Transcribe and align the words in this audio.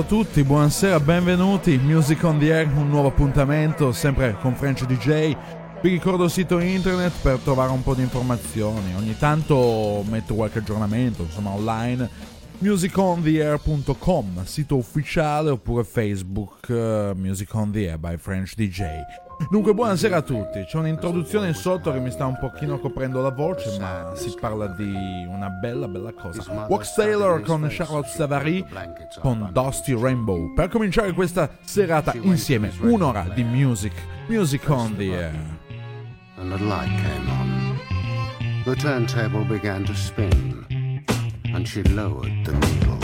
Tutti, 0.08 0.42
buonasera, 0.42 1.00
benvenuti. 1.00 1.76
Music 1.76 2.24
on 2.24 2.38
the 2.38 2.50
Air, 2.50 2.66
un 2.74 2.88
nuovo 2.88 3.08
appuntamento, 3.08 3.92
sempre 3.92 4.38
con 4.40 4.54
French 4.54 4.86
DJ. 4.86 5.36
Vi 5.82 5.90
ricordo 5.90 6.24
il 6.24 6.30
sito 6.30 6.58
internet 6.60 7.12
per 7.20 7.36
trovare 7.40 7.70
un 7.72 7.82
po' 7.82 7.94
di 7.94 8.00
informazioni. 8.00 8.94
Ogni 8.96 9.18
tanto 9.18 10.02
metto 10.08 10.34
qualche 10.34 10.60
aggiornamento, 10.60 11.24
insomma, 11.24 11.50
online. 11.50 12.08
musicontheair.com, 12.58 14.44
sito 14.44 14.76
ufficiale 14.76 15.50
oppure 15.50 15.84
Facebook 15.84 16.68
uh, 16.68 17.12
Music 17.14 17.52
on 17.54 17.70
the 17.70 17.88
Air 17.88 17.98
by 17.98 18.16
French 18.16 18.54
DJ. 18.54 18.84
Dunque, 19.50 19.72
buonasera 19.72 20.16
a 20.16 20.22
tutti. 20.22 20.64
C'è 20.64 20.78
un'introduzione 20.78 21.48
in 21.48 21.54
sotto 21.54 21.92
che 21.92 22.00
mi 22.00 22.10
sta 22.10 22.26
un 22.26 22.36
pochino 22.38 22.80
coprendo 22.80 23.22
la 23.22 23.30
voce, 23.30 23.78
ma 23.78 24.12
si 24.16 24.34
parla 24.40 24.66
di 24.66 25.26
una 25.28 25.48
bella, 25.48 25.86
bella 25.86 26.12
cosa. 26.12 26.66
Wax 26.68 26.94
Taylor 26.94 27.40
con 27.42 27.64
Charlotte 27.70 28.08
Savary 28.08 28.64
con 29.20 29.50
Dusty 29.52 29.96
Rainbow. 29.96 30.52
Per 30.54 30.68
cominciare 30.68 31.12
questa 31.12 31.48
serata 31.60 32.12
insieme, 32.20 32.72
un'ora 32.80 33.28
di 33.32 33.44
music. 33.44 33.92
Music 34.26 34.68
on 34.68 34.96
the 34.96 35.12
air. 35.12 35.58
and 36.38 36.52
the 36.52 36.58
light 36.64 36.88
came 37.02 37.28
on. 37.30 37.78
The 38.64 38.76
turntable 38.76 39.44
began 39.44 39.84
to 39.84 39.94
spin, 39.94 40.64
and 41.58 41.66
she 41.66 41.82
lowered 41.82 42.44
the 42.44 42.52
needle. 42.52 42.97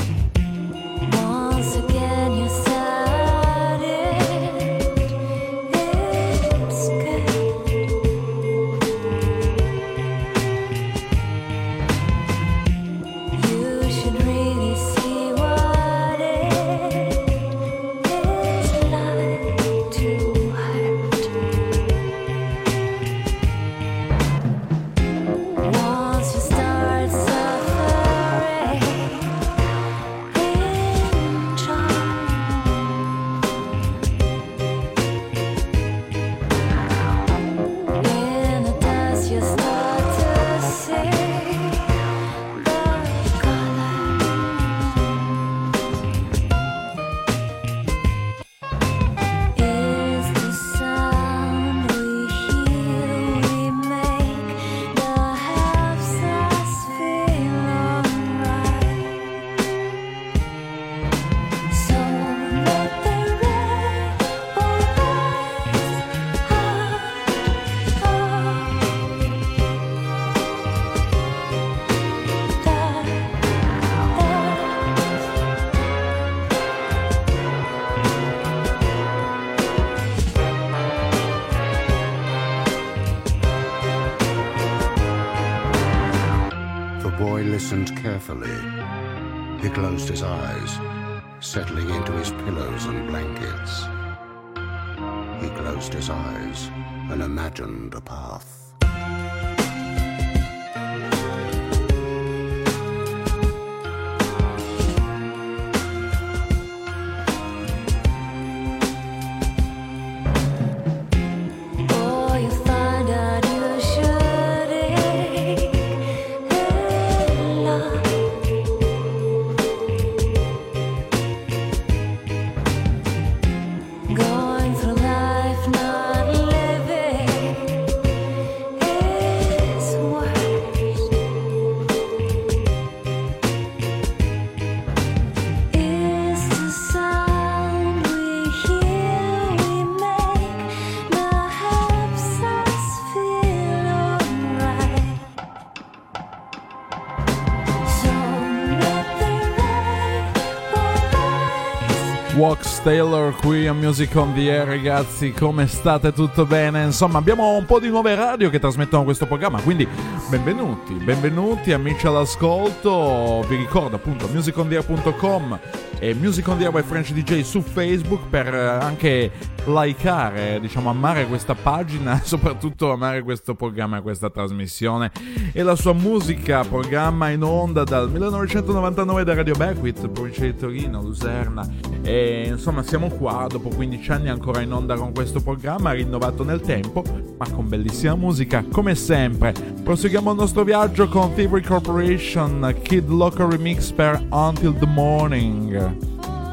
Taylor 152.85 153.35
qui 153.37 153.67
a 153.67 153.73
Music 153.73 154.15
on 154.15 154.35
the 154.35 154.51
Air 154.51 154.67
ragazzi, 154.67 155.33
come 155.33 155.67
state? 155.67 156.13
Tutto 156.13 156.45
bene? 156.45 156.85
Insomma 156.85 157.17
abbiamo 157.17 157.57
un 157.57 157.65
po' 157.65 157.81
di 157.81 157.89
nuove 157.89 158.15
radio 158.15 158.51
che 158.51 158.59
trasmettono 158.59 159.05
questo 159.05 159.25
programma, 159.25 159.59
quindi 159.63 159.89
benvenuti, 160.29 160.93
benvenuti 160.93 161.73
amici 161.73 162.07
all'ascolto, 162.07 163.43
vi 163.49 163.57
ricordo 163.57 163.97
appunto 163.97 164.29
musicontheair.com 164.29 165.59
e 165.99 166.15
Music 166.15 166.47
on 166.49 166.59
the 166.59 166.65
Air 166.65 166.73
by 166.73 166.83
French 166.83 167.13
DJ 167.13 167.43
su 167.43 167.61
Facebook 167.61 168.29
per 168.29 168.55
eh, 168.55 168.67
anche 168.67 169.31
likeare, 169.67 170.59
diciamo 170.61 170.91
amare 170.91 171.27
questa 171.27 171.55
pagina 171.55 172.21
e 172.21 172.25
soprattutto 172.27 172.93
amare 172.93 173.23
questo 173.23 173.55
programma 173.55 174.03
questa 174.03 174.31
trasmissione 174.31 175.11
e 175.53 175.63
la 175.63 175.75
sua 175.75 175.93
musica, 175.93 176.65
programma 176.65 177.31
in 177.31 177.43
onda 177.43 177.85
dal 177.85 178.11
1999 178.11 179.25
da 179.25 179.35
Radio 179.35 179.55
Beckwith, 179.55 180.09
provincia 180.09 180.43
di 180.43 180.55
Torino, 180.55 181.01
Luserna. 181.01 181.67
E 182.03 182.45
insomma 182.49 182.83
siamo 182.83 183.09
qua 183.09 183.47
dopo 183.49 183.71
15 183.71 184.13
anni 184.13 184.29
ancora 184.29 184.61
in 184.61 184.73
onda 184.73 184.95
con 184.97 185.13
questo 185.15 185.41
programma 185.41 185.93
rinnovato 185.93 186.45
nel 186.45 186.61
tempo 186.61 187.03
ma 187.39 187.49
con 187.51 187.69
bellissima 187.69 188.15
musica 188.15 188.65
come 188.71 188.95
sempre. 188.95 189.53
Proseguiamo 189.83 190.31
il 190.31 190.37
nostro 190.37 190.65
viaggio 190.65 191.09
con 191.09 191.35
Thievery 191.35 191.63
Corporation 191.63 192.75
Kid 192.83 193.09
Local 193.09 193.51
Remix 193.51 193.91
per 193.91 194.23
Until 194.31 194.77
the 194.79 194.87
Morning 194.87 195.84
Yeah. 195.85 196.44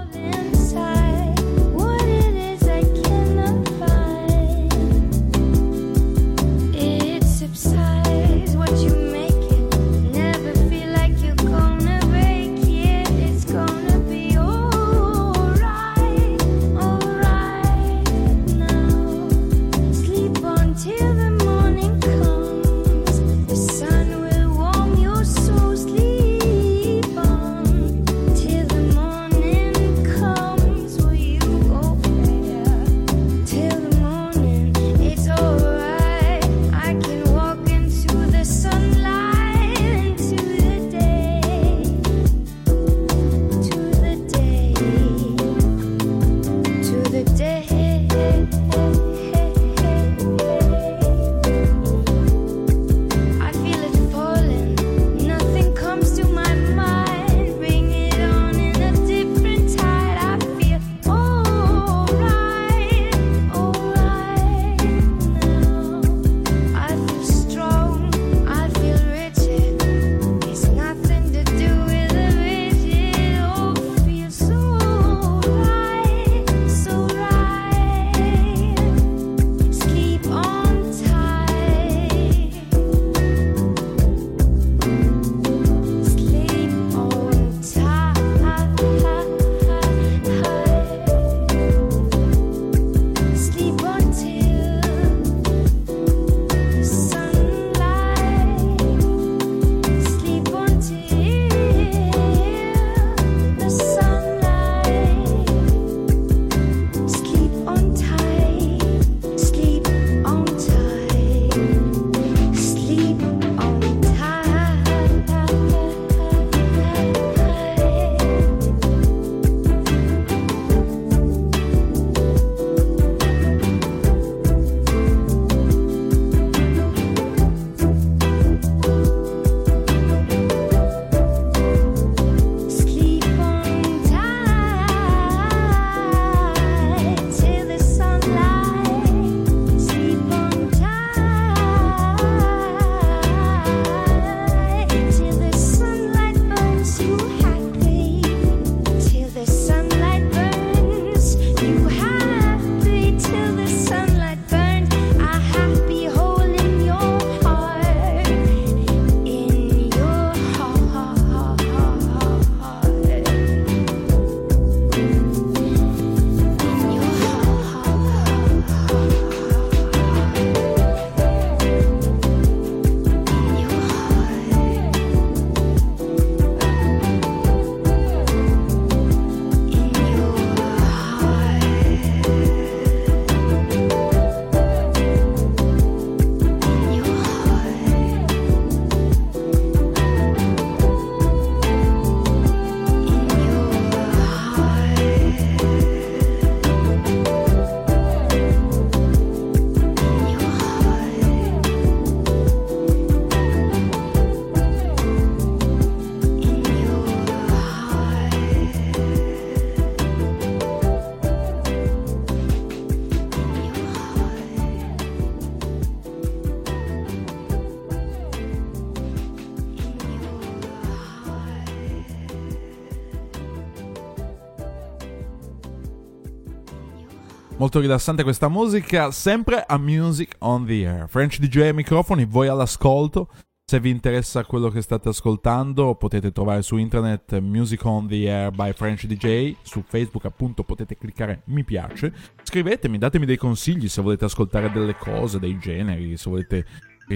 Molto 227.74 227.88
rilassante 227.88 228.24
questa 228.24 228.50
musica, 228.50 229.12
sempre 229.12 229.64
a 229.66 229.78
Music 229.78 230.36
on 230.40 230.66
the 230.66 230.86
Air. 230.86 231.08
French 231.08 231.40
DJ 231.40 231.60
ai 231.60 231.74
microfoni, 231.74 232.26
voi 232.26 232.50
all'ascolto. 232.50 233.30
Se 233.64 233.80
vi 233.80 233.90
interessa 233.90 234.44
quello 234.44 234.68
che 234.68 234.82
state 234.82 235.08
ascoltando, 235.08 235.96
potete 235.96 236.34
trovare 236.34 236.64
su 236.64 236.76
internet 236.76 237.40
Music 237.40 237.86
on 237.86 238.10
the 238.10 238.30
Air 238.30 238.52
by 238.52 238.74
French 238.74 239.06
DJ. 239.06 239.56
Su 239.62 239.86
Facebook, 239.88 240.26
appunto, 240.26 240.66
potete 240.66 240.98
cliccare 240.98 241.44
mi 241.46 241.64
piace. 241.64 242.14
Scrivetemi, 242.44 242.98
datemi 242.98 243.26
dei 243.26 243.38
consigli 243.38 243.88
se 243.88 244.02
volete 244.02 244.26
ascoltare 244.26 244.70
delle 244.70 244.98
cose, 244.98 245.40
dei 245.40 245.58
generi, 245.58 246.18
se 246.18 246.30
volete 246.30 246.66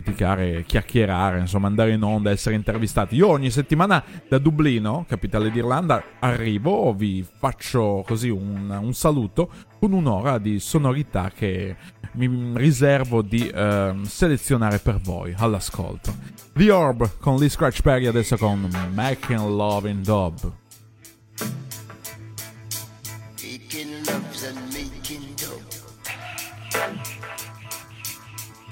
criticare, 0.01 0.63
chiacchierare, 0.65 1.39
insomma 1.39 1.67
andare 1.67 1.93
in 1.93 2.03
onda, 2.03 2.29
essere 2.29 2.55
intervistati. 2.55 3.15
Io 3.15 3.29
ogni 3.29 3.49
settimana 3.49 4.03
da 4.27 4.37
Dublino, 4.37 5.05
capitale 5.07 5.49
d'Irlanda, 5.49 6.03
arrivo, 6.19 6.93
vi 6.93 7.25
faccio 7.37 8.03
così 8.05 8.29
un, 8.29 8.77
un 8.81 8.93
saluto 8.93 9.49
con 9.79 9.93
un'ora 9.93 10.37
di 10.37 10.59
sonorità 10.59 11.31
che 11.33 11.75
mi 12.13 12.51
riservo 12.55 13.21
di 13.21 13.49
ehm, 13.53 14.03
selezionare 14.03 14.79
per 14.79 14.99
voi 14.99 15.33
all'ascolto. 15.37 16.13
The 16.53 16.71
Orb 16.71 17.17
con 17.19 17.37
Lee 17.37 17.49
Scratch 17.49 17.81
Perry 17.81 18.07
adesso 18.07 18.35
con 18.37 18.69
Making 18.93 19.47
Love 19.47 19.89
in 19.89 20.01
Dub. 20.01 20.53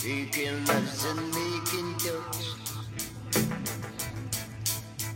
Making 0.05 0.65
loves 0.65 1.05
and 1.05 1.27
making 1.29 1.93
dopes. 1.99 2.55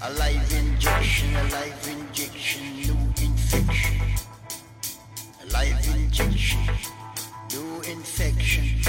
A 0.01 0.13
live 0.13 0.53
injection, 0.53 1.35
a 1.35 1.43
live 1.49 1.87
injection, 1.89 2.61
new 2.73 2.97
infection. 3.21 4.01
A 5.43 5.51
live 5.51 5.87
injection, 5.93 6.61
new 7.51 7.81
infection. 7.81 8.81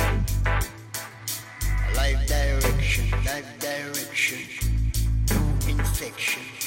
A 0.46 1.94
live 1.96 2.26
direction, 2.26 3.10
live 3.24 3.58
direction, 3.58 4.38
new 5.30 5.70
infection. 5.72 6.57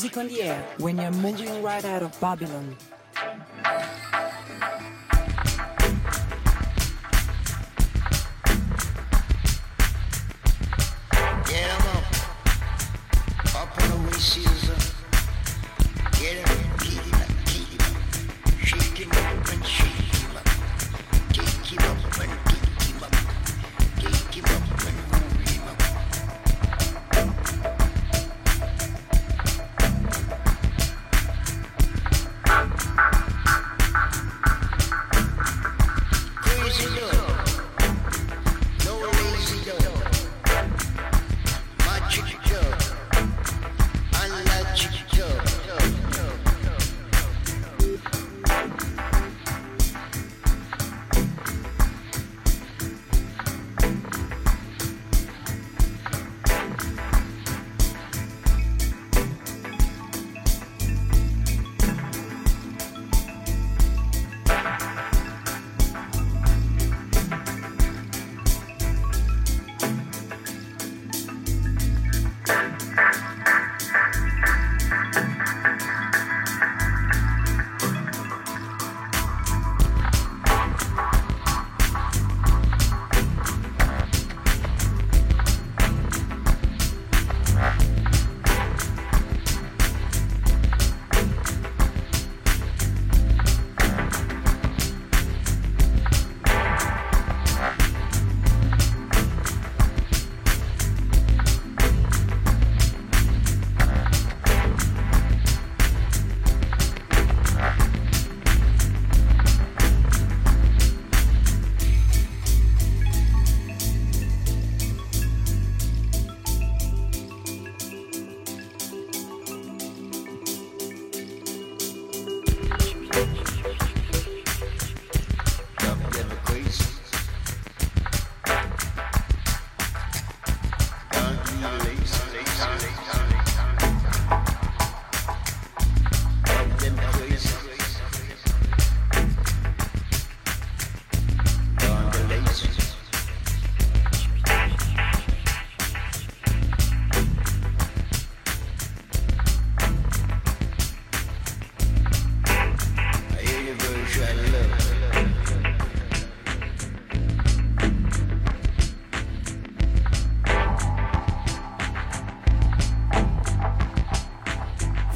Music 0.00 0.16
on 0.16 0.28
the 0.28 0.40
air 0.40 0.64
when 0.78 0.96
you're 0.96 1.10
moving 1.10 1.62
right 1.62 1.84
out 1.84 2.02
of 2.02 2.18
Babylon. 2.22 2.74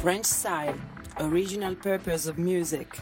French 0.05 0.27
style, 0.27 0.75
original 1.19 1.73
purpose 1.73 2.27
of 2.27 2.37
music. 2.37 2.99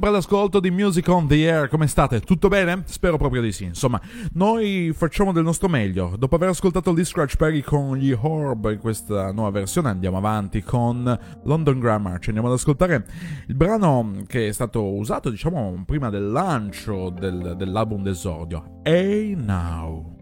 Sempre 0.00 0.16
all'ascolto 0.16 0.60
di 0.60 0.70
Music 0.70 1.06
on 1.08 1.28
the 1.28 1.52
Air, 1.52 1.68
come 1.68 1.86
state? 1.86 2.20
Tutto 2.20 2.48
bene? 2.48 2.84
Spero 2.86 3.18
proprio 3.18 3.42
di 3.42 3.52
sì. 3.52 3.64
Insomma, 3.64 4.00
noi 4.32 4.94
facciamo 4.94 5.30
del 5.30 5.44
nostro 5.44 5.68
meglio. 5.68 6.14
Dopo 6.16 6.36
aver 6.36 6.48
ascoltato 6.48 6.94
Lee 6.94 7.04
Scratch 7.04 7.36
Perry 7.36 7.60
con 7.60 7.98
gli 7.98 8.10
Orb 8.18 8.70
in 8.72 8.78
questa 8.78 9.30
nuova 9.30 9.50
versione, 9.50 9.90
andiamo 9.90 10.16
avanti 10.16 10.62
con 10.62 11.18
London 11.44 11.78
Grammar. 11.78 12.18
Ci 12.18 12.30
andiamo 12.30 12.48
ad 12.48 12.54
ascoltare 12.54 13.04
il 13.48 13.54
brano 13.54 14.22
che 14.26 14.48
è 14.48 14.52
stato 14.52 14.82
usato, 14.94 15.28
diciamo, 15.28 15.82
prima 15.84 16.08
del 16.08 16.30
lancio 16.30 17.10
del- 17.10 17.52
dell'album 17.58 18.02
d'esordio. 18.02 18.80
Hey 18.82 19.34
Now. 19.34 20.19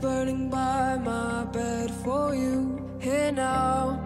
Burning 0.00 0.48
by 0.48 0.96
my 0.96 1.44
bed 1.52 1.90
for 2.02 2.34
you. 2.34 2.98
Here 3.00 3.32
now. 3.32 4.00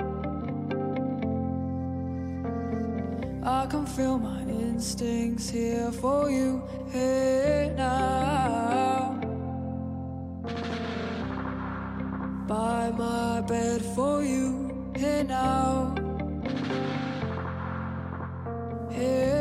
I 3.45 3.67
can 3.67 3.87
feel 3.87 4.19
my 4.19 4.41
instincts 4.43 5.49
here 5.49 5.93
for 5.93 6.31
you. 6.31 6.63
Here 6.91 7.73
now. 7.77 9.21
By 12.49 12.91
my 12.91 13.41
bed 13.43 13.83
for 13.95 14.25
you. 14.25 14.93
Here 14.97 15.25
now. 15.25 15.95
Here 18.91 19.34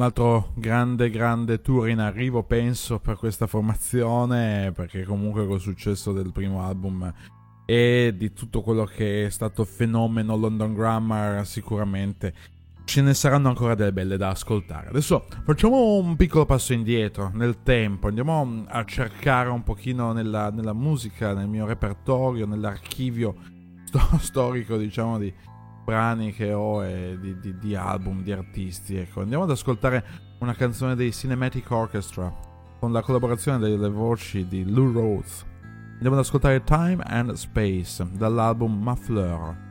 Un 0.00 0.06
altro 0.06 0.52
grande, 0.54 1.10
grande 1.10 1.60
tour 1.60 1.86
in 1.90 1.98
arrivo, 1.98 2.42
penso, 2.42 3.00
per 3.00 3.16
questa 3.16 3.46
formazione, 3.46 4.72
perché 4.72 5.04
comunque 5.04 5.46
col 5.46 5.60
successo 5.60 6.12
del 6.12 6.32
primo 6.32 6.62
album 6.62 7.12
e 7.66 8.14
di 8.16 8.32
tutto 8.32 8.62
quello 8.62 8.86
che 8.86 9.26
è 9.26 9.28
stato 9.28 9.62
fenomeno 9.66 10.36
London 10.36 10.72
Grammar, 10.72 11.46
sicuramente 11.46 12.32
ce 12.86 13.02
ne 13.02 13.12
saranno 13.12 13.50
ancora 13.50 13.74
delle 13.74 13.92
belle 13.92 14.16
da 14.16 14.30
ascoltare. 14.30 14.88
Adesso 14.88 15.26
facciamo 15.44 15.96
un 15.96 16.16
piccolo 16.16 16.46
passo 16.46 16.72
indietro 16.72 17.30
nel 17.34 17.62
tempo, 17.62 18.06
andiamo 18.08 18.64
a 18.68 18.82
cercare 18.86 19.50
un 19.50 19.62
pochino 19.62 20.12
nella, 20.12 20.48
nella 20.48 20.72
musica, 20.72 21.34
nel 21.34 21.46
mio 21.46 21.66
repertorio, 21.66 22.46
nell'archivio 22.46 23.34
sto- 23.84 24.16
storico, 24.18 24.78
diciamo, 24.78 25.18
di 25.18 25.30
brani 25.90 26.32
che 26.32 26.52
ho 26.52 26.84
e 26.84 27.18
di, 27.20 27.40
di- 27.40 27.58
di 27.58 27.74
album, 27.74 28.22
di 28.22 28.30
artisti. 28.30 28.96
Ecco, 28.96 29.22
andiamo 29.22 29.42
ad 29.42 29.50
ascoltare 29.50 30.04
una 30.38 30.54
canzone 30.54 30.94
dei 30.94 31.12
Cinematic 31.12 31.68
Orchestra 31.68 32.32
con 32.78 32.92
la 32.92 33.02
collaborazione 33.02 33.58
delle 33.58 33.88
voci 33.88 34.46
di 34.46 34.64
Lou 34.70 34.92
Rhodes. 34.92 35.44
Andiamo 35.94 36.14
ad 36.14 36.22
ascoltare 36.22 36.62
Time 36.62 37.02
and 37.04 37.32
Space 37.32 38.06
dall'album 38.12 38.80
Muffler. 38.80 39.69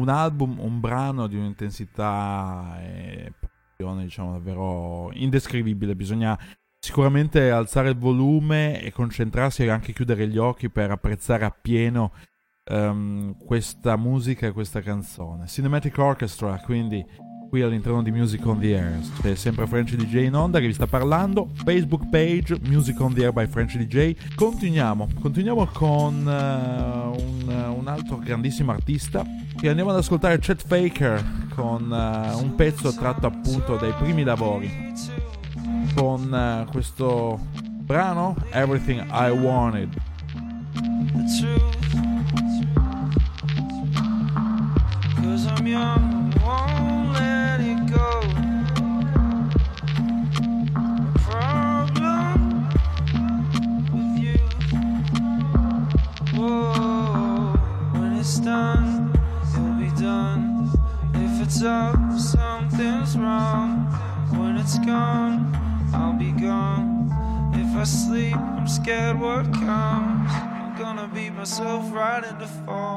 Un 0.00 0.08
album, 0.08 0.58
un 0.58 0.80
brano 0.80 1.26
di 1.26 1.36
un'intensità 1.36 2.78
e 2.82 3.32
passione, 3.38 4.04
diciamo, 4.04 4.32
davvero 4.32 5.10
indescrivibile. 5.12 5.94
Bisogna 5.94 6.38
sicuramente 6.78 7.50
alzare 7.50 7.90
il 7.90 7.96
volume 7.96 8.82
e 8.82 8.92
concentrarsi 8.92 9.64
e 9.64 9.68
anche 9.68 9.92
chiudere 9.92 10.26
gli 10.26 10.38
occhi 10.38 10.70
per 10.70 10.90
apprezzare 10.90 11.44
appieno 11.44 12.12
ehm, 12.64 13.36
questa 13.44 13.96
musica 13.96 14.46
e 14.46 14.52
questa 14.52 14.80
canzone. 14.80 15.46
Cinematic 15.46 15.96
Orchestra, 15.98 16.58
quindi 16.64 17.04
qui 17.50 17.62
all'interno 17.62 18.00
di 18.00 18.12
Music 18.12 18.46
on 18.46 18.60
the 18.60 18.78
Air. 18.78 19.00
C'è 19.20 19.34
sempre 19.34 19.66
French 19.66 19.94
DJ 19.96 20.26
in 20.26 20.36
onda 20.36 20.60
che 20.60 20.68
vi 20.68 20.72
sta 20.72 20.86
parlando. 20.86 21.50
Facebook 21.64 22.08
page 22.08 22.56
Music 22.68 22.98
on 23.00 23.12
the 23.12 23.24
Air 23.24 23.32
by 23.32 23.48
French 23.48 23.76
DJ. 23.76 24.14
Continuiamo, 24.36 25.08
continuiamo 25.20 25.66
con 25.66 26.28
eh, 26.28 27.20
un, 27.20 27.39
un 27.80 27.88
altro 27.88 28.18
grandissimo 28.18 28.72
artista 28.72 29.24
che 29.56 29.68
andiamo 29.68 29.90
ad 29.90 29.96
ascoltare 29.96 30.38
Chet 30.38 30.64
Faker 30.66 31.48
con 31.54 31.92
eh, 31.92 32.34
un 32.34 32.54
pezzo 32.54 32.92
tratto 32.92 33.26
appunto 33.26 33.76
dai 33.76 33.92
primi 33.98 34.22
lavori 34.22 34.70
con 35.94 36.32
eh, 36.32 36.66
questo 36.70 37.38
brano 37.62 38.36
Everything 38.50 39.00
I 39.10 39.30
Wanted. 39.30 39.96
the 41.12 41.26
truth. 41.40 41.60
Cause 45.16 45.46
I'm 45.46 45.66
young, 45.66 46.32
won't 46.44 47.12
let 47.14 47.60
it 47.60 47.92
go. 47.92 48.39
Scared 68.82 69.20
what 69.20 69.44
comes. 69.52 70.30
I'm 70.32 70.76
gonna 70.78 71.08
beat 71.12 71.34
myself 71.34 71.92
right 71.92 72.24
into 72.24 72.46
falling. 72.46 72.89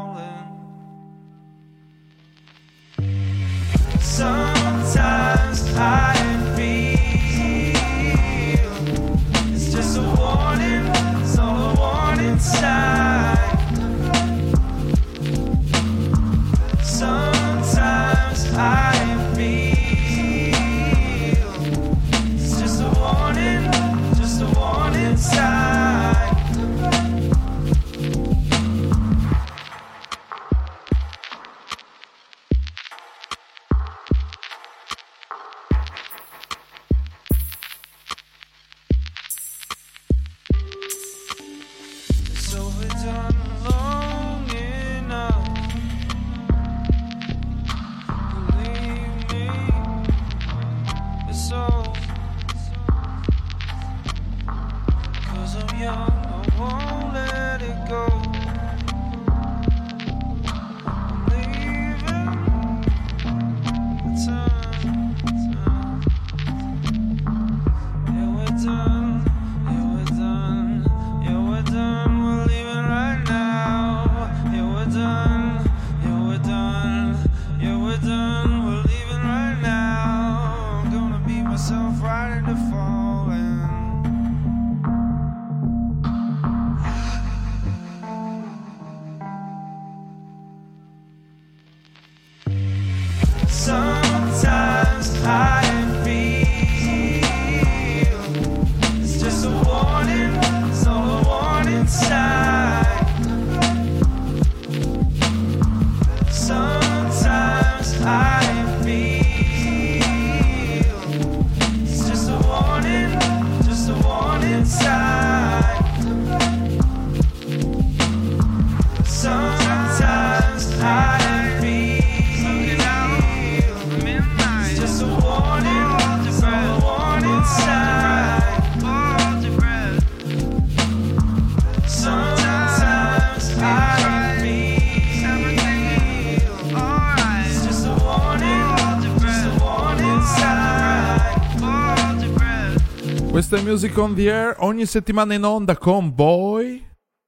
Music 143.84 144.02
on 144.02 144.16
the 144.16 144.32
Air, 144.32 144.56
ogni 144.60 144.86
settimana 144.86 145.34
in 145.34 145.44
onda 145.44 145.76
con 145.76 146.16
Boy. 146.16 146.82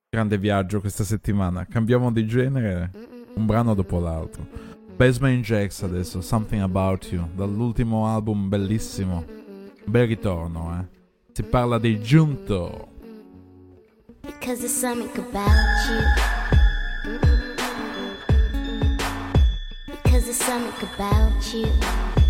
Grande 0.10 0.38
viaggio 0.38 0.80
questa 0.80 1.04
settimana, 1.04 1.66
cambiamo 1.66 2.14
di 2.14 2.26
genere, 2.26 2.92
un 3.34 3.46
brano 3.46 3.74
dopo 3.74 4.00
l'altro. 4.00 4.48
Basement 4.96 5.44
Jacks 5.44 5.84
adesso, 5.84 6.22
Something 6.22 6.62
About 6.62 7.12
You, 7.12 7.28
dall'ultimo 7.36 8.08
album 8.08 8.48
bellissimo. 8.48 9.26
Bel 9.84 10.08
ritorno, 10.08 10.80
eh. 10.80 10.88
Si 11.34 11.44
parla 11.44 11.78
di 11.78 12.00
Giunto. 12.00 12.88
Because 14.22 14.60
there's 14.60 14.72
something 14.72 15.12
about 15.28 15.50
you. 15.90 16.00
Because 19.88 20.24
there's 20.24 20.42
something 20.42 20.88
about 20.96 21.54
you. 21.54 22.25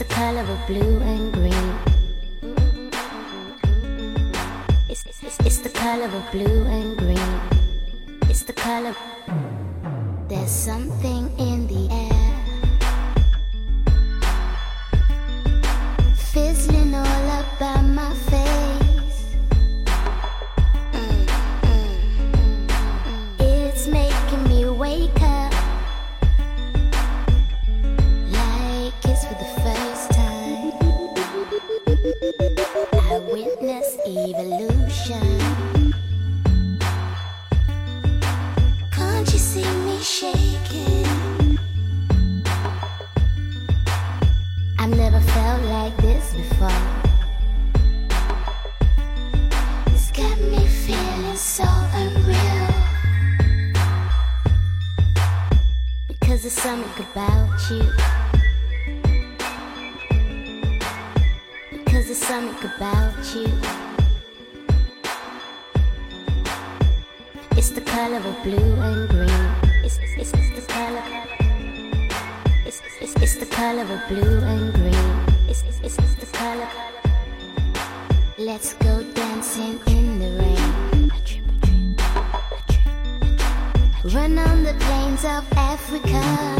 The 0.00 0.14
color 0.14 0.40
of 0.40 0.66
blue 0.66 0.98
and 1.00 1.30
green. 1.30 1.68
It's, 4.88 5.04
it's, 5.04 5.38
it's, 5.40 5.58
the 5.58 5.68
color 5.68 6.06
of 6.06 6.32
blue 6.32 6.64
and 6.64 6.96
green. 6.96 7.32
It's 8.30 8.42
the 8.42 8.54
color. 8.54 8.96
There's 10.26 10.50
something 10.50 11.30
in 11.38 11.59
solution. 34.50 35.69
Color 68.10 68.28
of 68.28 68.42
blue 68.42 68.74
and 68.80 69.08
green. 69.08 69.84
It's, 69.84 70.00
it's, 70.18 70.32
it's 70.32 70.50
the 70.50 70.72
color. 70.72 71.02
It's, 72.66 72.82
it's, 73.00 73.14
it's 73.22 73.36
the 73.36 73.46
color 73.46 73.82
of 73.82 74.08
blue 74.08 74.40
and 74.40 74.74
green. 74.74 75.48
It's, 75.48 75.62
it's, 75.62 75.96
it's, 75.96 76.14
the 76.16 76.26
color. 76.36 76.68
Let's 78.36 78.74
go 78.74 79.04
dancing 79.14 79.78
in 79.86 80.18
the 80.18 80.30
rain. 80.42 81.12
Run 84.12 84.38
on 84.38 84.64
the 84.64 84.74
plains 84.74 85.24
of 85.24 85.44
Africa. 85.52 86.59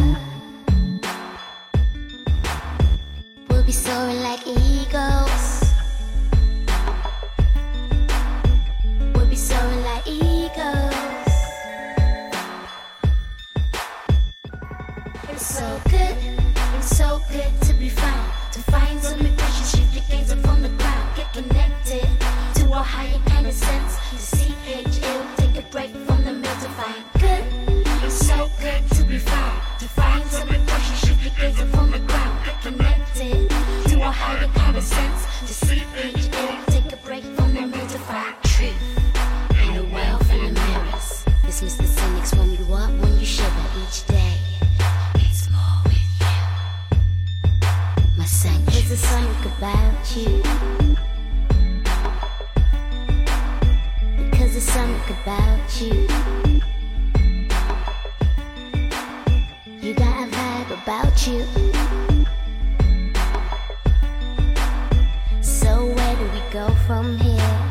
Go 66.50 66.68
from 66.86 67.16
here? 67.18 67.70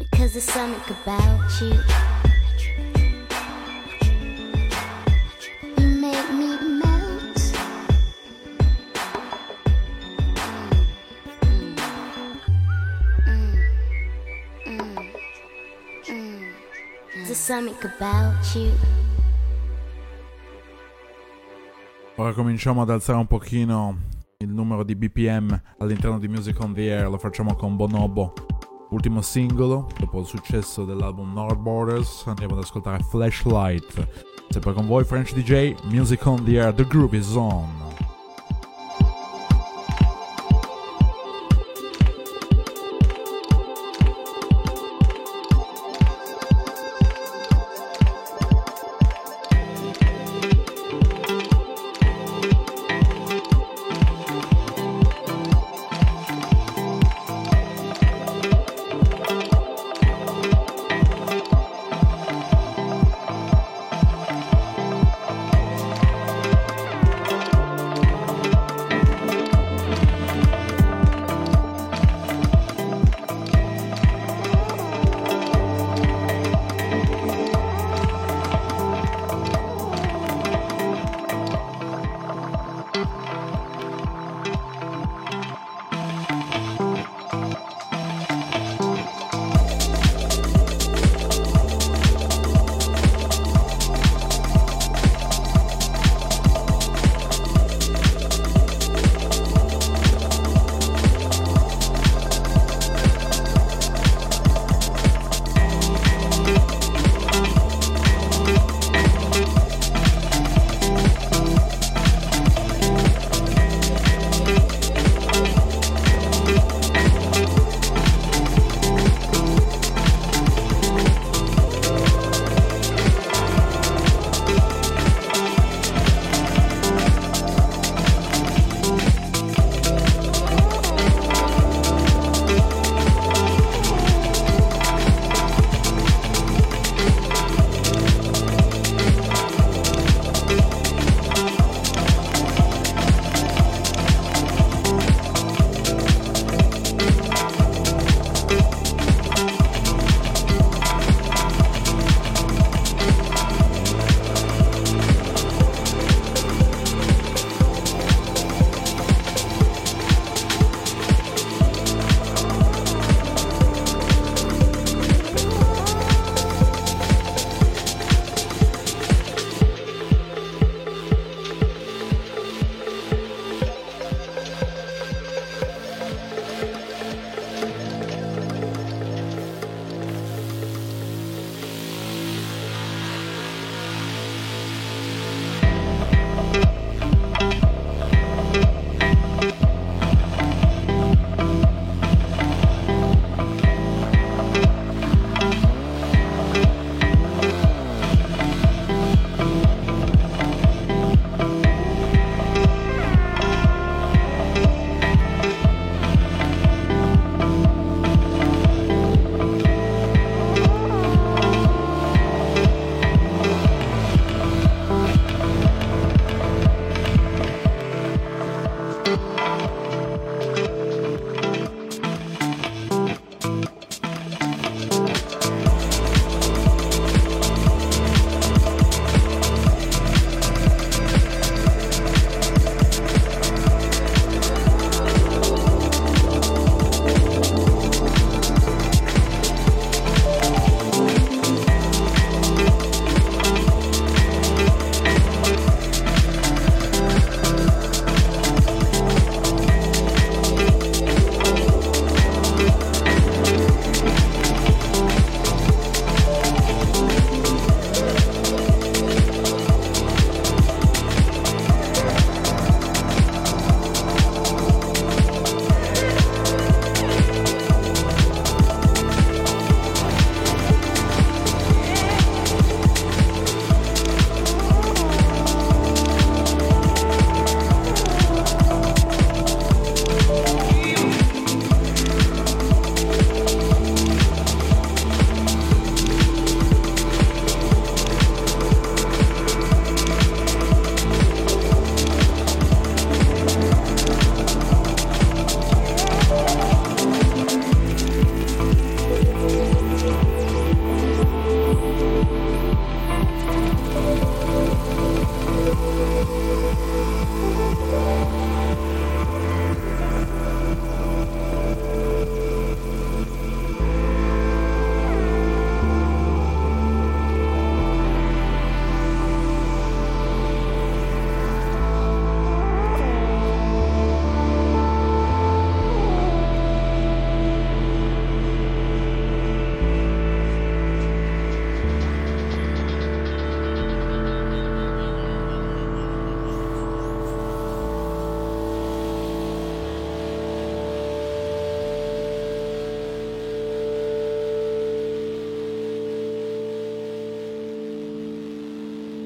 Because 0.00 0.32
there's 0.32 0.44
something 0.44 0.96
about 1.04 1.60
you. 1.60 1.68
You 1.68 2.01
something 17.52 17.76
about 17.84 18.54
you. 18.54 18.72
Ora 22.16 22.32
cominciamo 22.32 22.80
ad 22.80 22.88
alzare 22.88 23.18
un 23.18 23.26
pochino 23.26 23.98
il 24.38 24.48
numero 24.48 24.82
di 24.82 24.96
BPM 24.96 25.60
all'interno 25.78 26.18
di 26.18 26.28
Music 26.28 26.58
on 26.60 26.72
the 26.72 26.90
Air, 26.90 27.10
lo 27.10 27.18
facciamo 27.18 27.54
con 27.54 27.76
Bonobo, 27.76 28.32
ultimo 28.88 29.20
singolo, 29.20 29.86
dopo 29.98 30.20
il 30.20 30.26
successo 30.26 30.86
dell'album 30.86 31.30
North 31.34 31.58
Borders, 31.58 32.24
andiamo 32.26 32.54
ad 32.54 32.62
ascoltare 32.62 33.02
Flashlight. 33.10 34.08
Sempre 34.48 34.72
con 34.72 34.86
voi 34.86 35.04
French 35.04 35.34
DJ, 35.34 35.74
Music 35.90 36.24
on 36.24 36.42
the 36.44 36.58
Air, 36.58 36.72
The 36.72 36.86
Groove 36.86 37.18
is 37.18 37.34
on. 37.34 37.91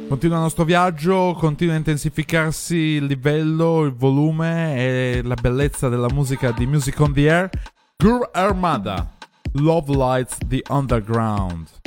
Continua 0.09 0.37
il 0.37 0.43
nostro 0.43 0.63
viaggio, 0.63 1.35
continua 1.37 1.75
a 1.75 1.79
intensificarsi 1.79 2.77
il 2.77 3.07
livello, 3.07 3.83
il 3.83 3.93
volume 3.93 4.77
e 4.77 5.21
la 5.25 5.35
bellezza 5.35 5.89
della 5.89 6.09
musica 6.13 6.53
di 6.53 6.65
Music 6.65 6.99
on 7.01 7.13
the 7.13 7.29
Air. 7.29 7.51
Gur 7.97 8.31
Armada, 8.33 9.11
Love 9.55 9.93
Lights 9.93 10.39
the 10.47 10.63
Underground. 10.69 11.86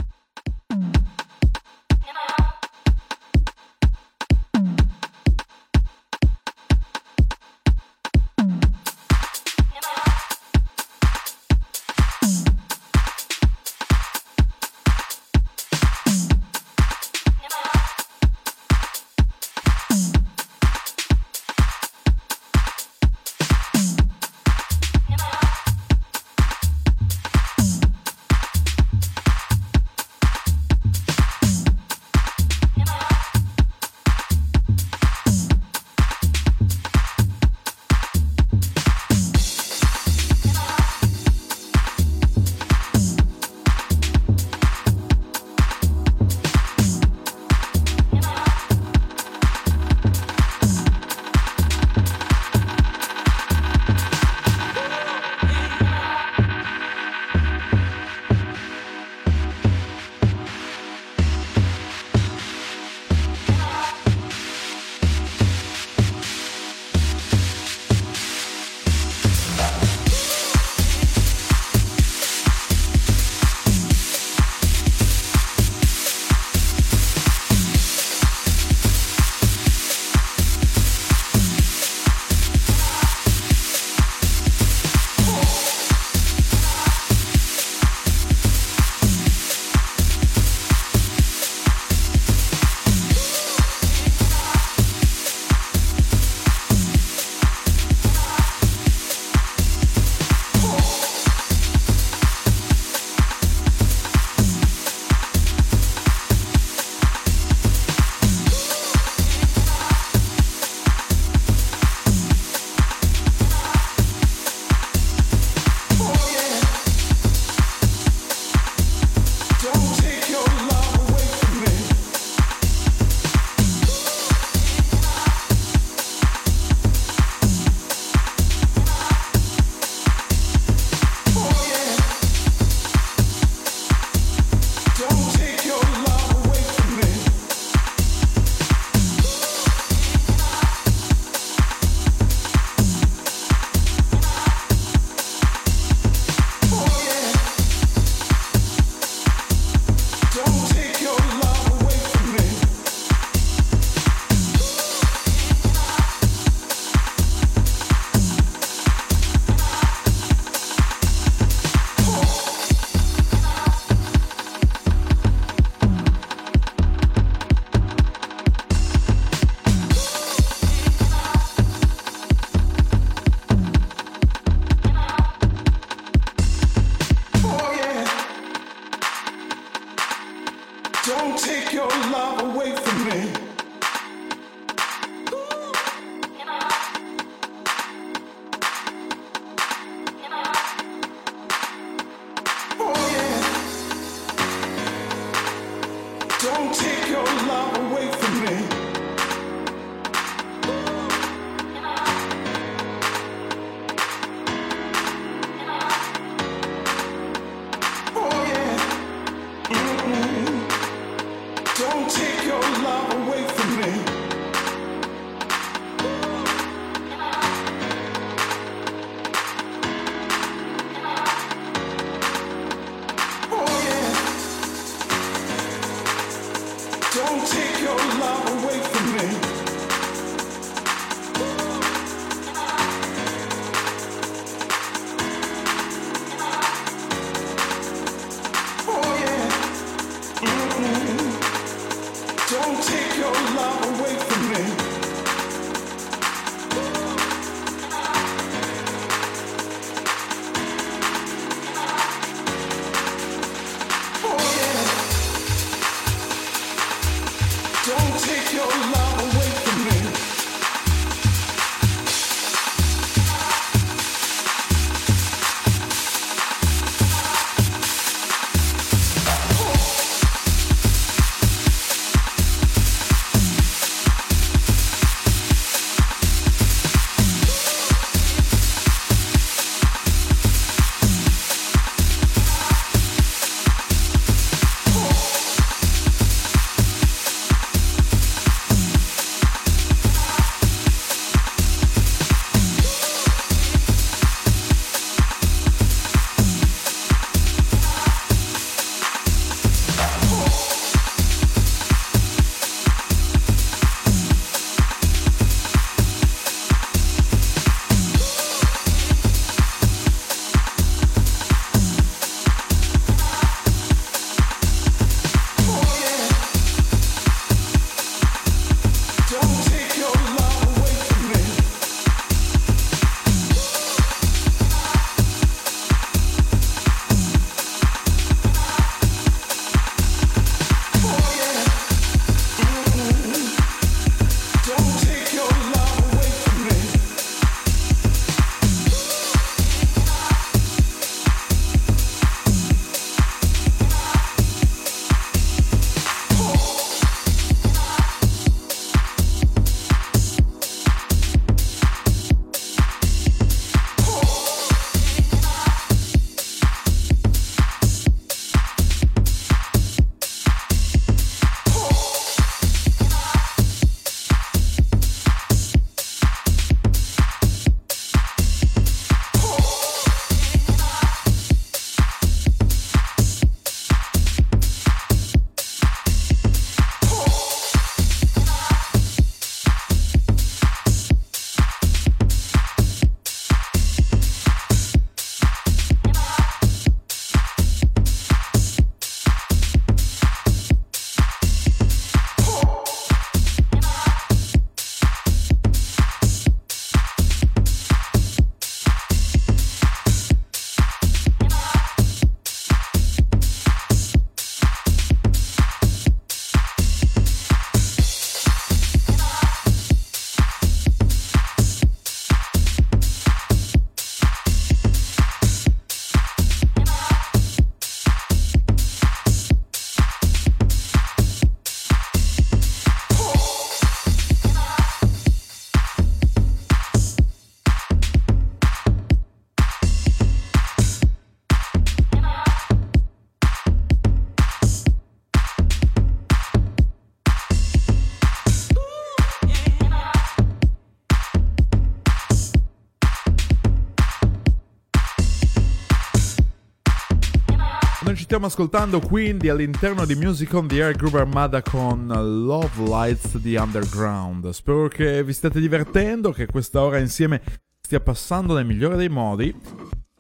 Stiamo 448.30 448.46
ascoltando 448.46 449.00
quindi 449.00 449.50
all'interno 449.50 450.06
di 450.06 450.14
Music 450.14 450.54
on 450.54 450.68
the 450.68 450.84
Air 450.84 450.96
Groove 450.96 451.22
Armada 451.22 451.64
con 451.64 452.06
Love 452.06 452.84
Lights 452.84 453.42
the 453.42 453.58
Underground. 453.58 454.48
Spero 454.52 454.88
che 454.88 455.24
vi 455.24 455.34
stiate 455.34 455.60
divertendo, 455.60 456.32
che 456.32 456.46
questa 456.46 456.84
ora 456.84 457.00
insieme 457.00 457.42
stia 457.82 458.00
passando 458.00 458.54
nel 458.54 458.68
migliore 458.68 458.98
dei 458.98 459.10
modi. 459.10 459.52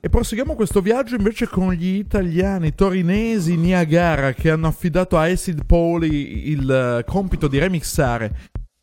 E 0.01 0.10
proseguiamo 0.10 0.55
questo 0.55 0.82
viaggio 0.82 1.18
invece 1.18 1.47
con 1.47 1.72
gli 1.72 1.97
italiani 1.97 2.74
torinesi 2.74 3.55
Niagara 3.55 4.34
che 4.34 4.49
hanno 4.49 4.66
affidato 4.66 5.16
a 5.16 5.26
Acid 5.26 5.66
Poli 5.68 6.49
il 6.49 6.68
eh, 6.68 7.03
compito 7.05 7.47
di 7.47 7.60
remixare 7.60 8.36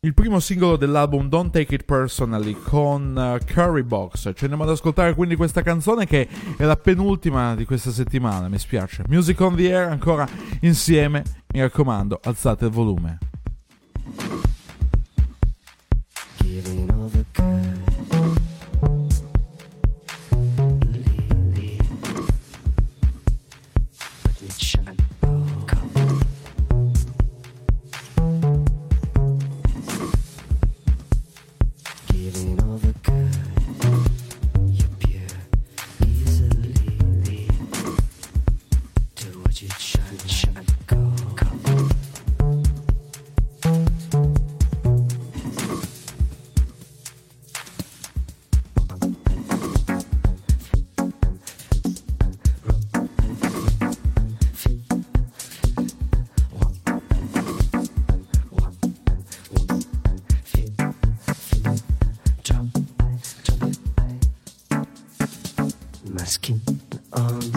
il 0.07 0.13
primo 0.13 0.39
singolo 0.39 0.77
dell'album 0.77 1.27
Don't 1.27 1.51
Take 1.51 1.75
It 1.75 1.83
Personally 1.83 2.55
con 2.63 3.13
uh, 3.13 3.43
Curry 3.45 3.83
Box. 3.83 4.31
Ci 4.33 4.43
andiamo 4.43 4.63
ad 4.63 4.69
ascoltare 4.69 5.13
quindi 5.13 5.35
questa 5.35 5.61
canzone 5.61 6.05
che 6.05 6.29
è 6.55 6.63
la 6.63 6.77
penultima 6.77 7.55
di 7.55 7.65
questa 7.65 7.91
settimana, 7.91 8.47
mi 8.47 8.57
spiace. 8.57 9.03
Music 9.09 9.37
on 9.41 9.57
the 9.57 9.75
Air 9.75 9.89
ancora 9.89 10.25
insieme, 10.61 11.23
mi 11.53 11.59
raccomando, 11.59 12.21
alzate 12.23 12.65
il 12.65 12.71
volume. 12.71 13.17
Giving 16.37 16.89
all 16.89 17.09
the 17.11 17.25
Masking 66.47 66.79
on 67.11 67.56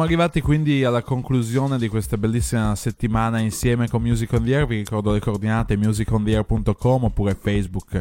Siamo 0.00 0.14
arrivati 0.14 0.40
quindi 0.40 0.82
alla 0.82 1.02
conclusione 1.02 1.76
di 1.76 1.86
questa 1.88 2.16
bellissima 2.16 2.74
settimana 2.74 3.38
insieme 3.38 3.86
con 3.86 4.00
Music 4.00 4.32
on 4.32 4.44
the 4.44 4.54
Air. 4.54 4.66
Vi 4.66 4.76
ricordo 4.76 5.12
le 5.12 5.20
coordinate 5.20 5.76
musicontheair.com 5.76 7.04
oppure 7.04 7.34
Facebook 7.38 8.00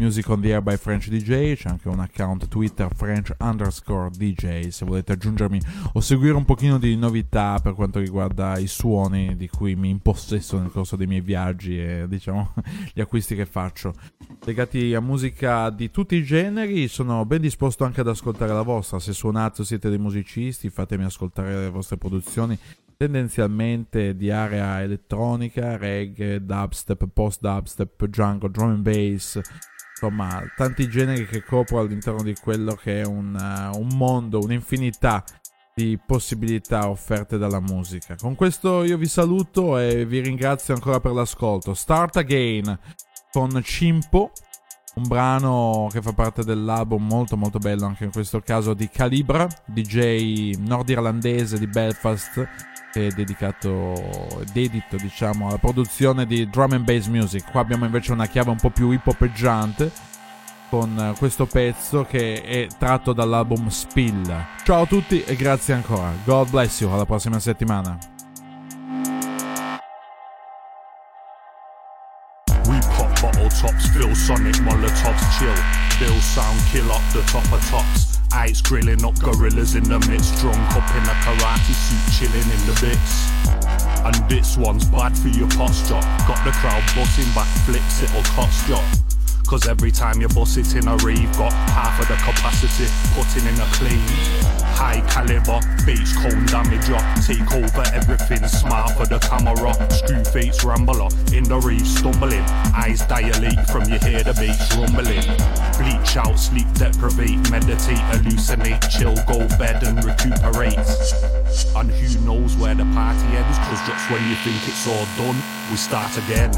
Music 0.00 0.28
on 0.28 0.40
the 0.40 0.50
Air 0.50 0.60
by 0.60 0.76
French 0.76 1.08
DJ. 1.08 1.54
C'è 1.54 1.68
anche 1.68 1.88
un 1.88 2.00
account 2.00 2.48
Twitter 2.48 2.88
French 2.92 3.32
underscore 3.38 4.10
DJ 4.10 4.66
se 4.66 4.84
volete 4.84 5.12
aggiungermi 5.12 5.60
o 5.92 6.00
seguire 6.00 6.34
un 6.34 6.44
pochino 6.44 6.78
di 6.78 6.96
novità 6.96 7.60
per 7.62 7.74
quanto 7.74 8.00
riguarda 8.00 8.58
i 8.58 8.66
suoni 8.66 9.36
di 9.36 9.48
cui 9.48 9.76
mi 9.76 9.90
impossesso 9.90 10.58
nel 10.58 10.72
corso 10.72 10.96
dei 10.96 11.06
miei 11.06 11.20
viaggi 11.20 11.80
e 11.80 12.06
diciamo 12.08 12.54
gli 12.92 13.00
acquisti 13.00 13.36
che 13.36 13.46
faccio. 13.46 13.94
Legati 14.44 14.92
a 14.94 15.00
musica 15.00 15.70
di 15.70 15.88
tutti 15.92 16.16
i 16.16 16.24
generi, 16.24 16.88
sono 16.88 17.24
ben 17.24 17.40
disposto 17.40 17.84
anche 17.84 18.00
ad 18.00 18.08
ascoltare 18.08 18.52
la 18.52 18.62
vostra. 18.62 18.98
Se 18.98 19.12
suonate 19.12 19.60
o 19.60 19.64
siete 19.64 19.90
dei 19.90 19.98
musicisti, 19.98 20.70
fatemi 20.70 21.04
ascoltare 21.04 21.54
le 21.54 21.70
vostre 21.70 21.98
produzioni 21.98 22.58
tendenzialmente 22.96 24.16
di 24.16 24.30
area 24.30 24.82
elettronica, 24.82 25.76
reggae, 25.76 26.44
dubstep, 26.44 27.06
post-dubstep, 27.12 28.06
jungle, 28.06 28.50
drum 28.50 28.70
and 28.70 28.82
bass, 28.82 29.40
insomma 30.04 30.42
tanti 30.56 30.88
generi 30.88 31.26
che 31.26 31.42
copro 31.42 31.80
all'interno 31.80 32.22
di 32.22 32.34
quello 32.34 32.74
che 32.74 33.00
è 33.00 33.04
un, 33.04 33.34
uh, 33.34 33.78
un 33.78 33.88
mondo, 33.96 34.40
un'infinità 34.40 35.24
di 35.74 35.98
possibilità 36.04 36.88
offerte 36.88 37.38
dalla 37.38 37.60
musica. 37.60 38.14
Con 38.16 38.34
questo 38.34 38.84
io 38.84 38.96
vi 38.96 39.06
saluto 39.06 39.78
e 39.78 40.04
vi 40.06 40.20
ringrazio 40.20 40.74
ancora 40.74 41.00
per 41.00 41.12
l'ascolto. 41.12 41.74
Start 41.74 42.16
Again 42.18 42.78
con 43.32 43.60
Cimpo, 43.64 44.30
un 44.94 45.08
brano 45.08 45.88
che 45.90 46.00
fa 46.00 46.12
parte 46.12 46.44
dell'album 46.44 47.04
molto 47.04 47.36
molto 47.36 47.58
bello 47.58 47.86
anche 47.86 48.04
in 48.04 48.12
questo 48.12 48.40
caso 48.40 48.74
di 48.74 48.88
Calibra, 48.88 49.48
DJ 49.66 50.54
nordirlandese 50.58 51.58
di 51.58 51.66
Belfast 51.66 52.73
è 52.94 53.08
dedicato 53.08 54.42
dedito 54.52 54.96
diciamo 54.96 55.48
alla 55.48 55.58
produzione 55.58 56.26
di 56.26 56.48
drum 56.48 56.72
and 56.72 56.84
bass 56.84 57.06
music. 57.06 57.50
Qua 57.50 57.60
abbiamo 57.60 57.84
invece 57.84 58.12
una 58.12 58.26
chiave 58.26 58.50
un 58.50 58.56
po' 58.56 58.70
più 58.70 58.90
hip 58.90 59.06
hopeggiante 59.06 59.90
con 60.70 61.14
questo 61.18 61.46
pezzo 61.46 62.04
che 62.04 62.42
è 62.42 62.66
tratto 62.78 63.12
dall'album 63.12 63.68
Spill. 63.68 64.44
Ciao 64.64 64.82
a 64.82 64.86
tutti 64.86 65.22
e 65.22 65.36
grazie 65.36 65.74
ancora. 65.74 66.12
God 66.24 66.50
bless 66.50 66.80
you, 66.80 66.90
alla 66.90 67.06
prossima 67.06 67.38
settimana. 67.38 67.98
Tops, 73.60 74.26
sonic 74.26 74.58
molotovs, 74.60 75.38
chill. 75.38 75.54
Bill 75.98 76.18
sound, 76.20 76.60
kill 76.70 76.90
up 76.90 77.02
the 77.12 77.22
top 77.30 77.44
of 77.52 77.70
tops. 77.70 78.13
Ice 78.34 78.60
grilling 78.60 79.04
up 79.04 79.18
gorillas 79.20 79.76
in 79.76 79.84
the 79.84 79.98
midst. 80.10 80.40
Drunk 80.40 80.58
up 80.74 80.90
in 80.96 81.02
a 81.04 81.14
karate 81.22 81.72
suit, 81.72 82.28
chilling 82.28 82.50
in 82.50 82.66
the 82.66 82.76
bits. 82.80 83.30
And 84.04 84.28
this 84.28 84.56
one's 84.56 84.84
bad 84.86 85.16
for 85.16 85.28
your 85.28 85.48
posture. 85.50 86.00
Got 86.26 86.44
the 86.44 86.50
crowd 86.50 86.82
busting 86.96 87.32
back 87.32 87.46
flips, 87.64 88.02
it'll 88.02 88.22
cost 88.34 88.68
you. 88.68 89.13
Cause 89.46 89.68
every 89.68 89.92
time 89.92 90.20
you 90.20 90.28
bust 90.28 90.56
it 90.56 90.74
in 90.74 90.88
a 90.88 90.96
rave, 91.04 91.30
got 91.36 91.52
half 91.52 92.00
of 92.00 92.08
the 92.08 92.16
capacity, 92.16 92.90
putting 93.12 93.46
in 93.46 93.60
a 93.60 93.66
clean. 93.76 94.00
High 94.74 95.04
caliber, 95.06 95.60
bass 95.84 96.16
cone 96.16 96.46
damage 96.46 96.90
up, 96.90 97.04
take 97.22 97.46
over 97.52 97.84
everything, 97.92 98.42
smile 98.48 98.88
for 98.88 99.06
the 99.06 99.18
camera. 99.20 99.76
Screw 99.92 100.24
face 100.24 100.64
rambler, 100.64 101.08
in 101.32 101.44
the 101.44 101.60
rave 101.60 101.86
stumbling, 101.86 102.42
eyes 102.74 103.06
dilate 103.06 103.68
from 103.68 103.84
you 103.84 103.98
hear 104.00 104.24
the 104.24 104.32
bass 104.34 104.74
rumbling. 104.74 105.22
Bleach 105.78 106.16
out, 106.16 106.38
sleep 106.38 106.66
deprivate, 106.74 107.38
meditate, 107.50 108.00
hallucinate, 108.10 108.80
chill, 108.90 109.14
go 109.28 109.46
bed 109.58 109.84
and 109.84 110.02
recuperate. 110.02 110.80
And 111.76 111.90
who 111.92 112.08
knows 112.24 112.56
where 112.56 112.74
the 112.74 112.84
party 112.96 113.28
ends, 113.36 113.58
cause 113.68 113.86
just 113.86 114.10
when 114.10 114.24
you 114.26 114.34
think 114.40 114.56
it's 114.66 114.88
all 114.88 115.06
done, 115.20 115.36
we 115.70 115.76
start 115.76 116.16
again. 116.16 116.50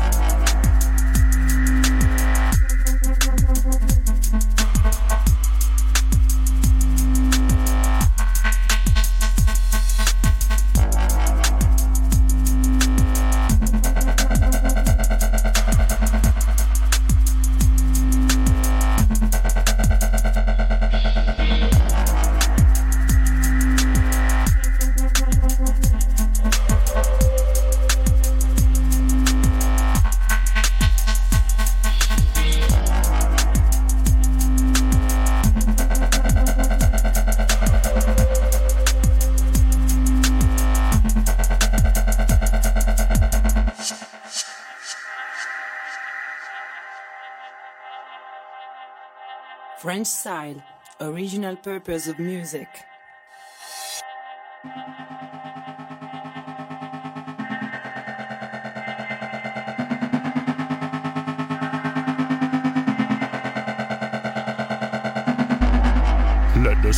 French 49.96 50.08
style, 50.08 50.62
original 51.00 51.56
purpose 51.56 52.06
of 52.06 52.18
music. 52.18 52.68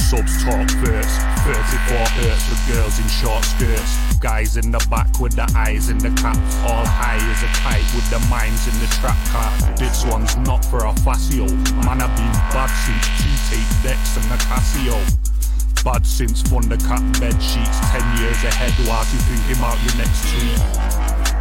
Subs 0.09 0.43
talk 0.43 0.71
first. 0.81 1.21
34 1.45 2.01
hertz 2.17 2.49
with 2.49 2.63
girls 2.73 2.99
in 2.99 3.07
short 3.09 3.45
skirts. 3.45 4.17
Guys 4.21 4.57
in 4.57 4.71
the 4.71 4.81
back 4.89 5.21
with 5.21 5.37
the 5.37 5.45
eyes 5.55 5.91
in 5.91 5.99
the 5.99 6.09
cap. 6.17 6.37
All 6.65 6.87
high 6.87 7.21
as 7.29 7.43
a 7.43 7.51
kite 7.61 7.85
with 7.93 8.09
the 8.09 8.19
minds 8.31 8.67
in 8.69 8.73
the 8.81 8.89
trap 8.97 9.19
car. 9.29 9.53
This 9.77 10.07
one's 10.07 10.35
not 10.49 10.65
for 10.65 10.79
a 10.79 10.93
Facio. 11.05 11.45
Man, 11.85 12.01
I've 12.01 12.17
been 12.17 12.33
bad 12.57 12.73
since 12.89 13.05
two 13.21 13.37
tape 13.53 13.69
decks 13.85 14.17
and 14.17 14.25
the 14.33 14.41
Casio. 14.49 14.97
Bad 15.85 16.07
since 16.07 16.43
Thundercat 16.43 17.05
bed 17.21 17.37
sheets. 17.43 17.79
10 17.93 18.01
years 18.17 18.41
ahead 18.45 18.73
whilst 18.89 19.13
you 19.13 19.21
thinking 19.29 19.61
about 19.61 19.77
your 19.85 19.97
next 20.01 20.25
tweet. 20.33 20.88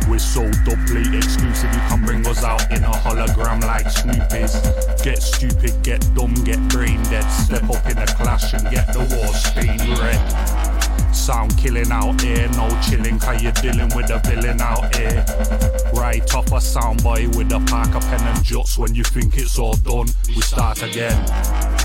We're 0.10 0.20
so 0.20 0.50
doubly 0.64 1.18
exclusive, 1.18 1.74
you 1.74 1.80
can 1.90 2.06
bring 2.06 2.26
us 2.28 2.44
out 2.44 2.72
in 2.72 2.84
a 2.84 2.92
hologram 2.92 3.62
like 3.64 3.90
Snoopy's. 3.90 4.56
Get 5.04 5.22
stupid, 5.22 5.74
get 5.84 6.00
dumb, 6.16 6.34
get 6.46 6.60
brain 6.70 7.04
dead. 7.04 7.28
Step 7.30 7.70
up 7.70 7.86
in 7.90 7.98
a 7.98 8.06
clash 8.06 8.54
and 8.54 8.64
get 8.72 8.88
the 8.94 9.00
war 9.00 9.34
stained 9.34 10.00
red. 10.00 11.14
Sound 11.14 11.58
killing 11.58 11.92
out 11.92 12.22
here, 12.22 12.48
no 12.52 12.70
chilling, 12.82 13.20
cause 13.20 13.44
you're 13.44 13.52
dealing 13.54 13.90
with 13.96 14.10
a 14.10 14.20
villain 14.26 14.62
out 14.62 14.96
here. 14.96 15.26
Right 15.94 16.34
off 16.34 16.48
a 16.48 16.62
soundboy 16.62 17.36
with 17.36 17.52
a 17.52 17.60
Parker 17.70 18.00
pen 18.00 18.22
and 18.22 18.44
juts. 18.44 18.78
When 18.78 18.96
you 18.96 19.04
think 19.04 19.36
it's 19.38 19.60
all 19.60 19.76
done, 19.76 20.08
we 20.30 20.42
start 20.42 20.84
again. 20.84 21.77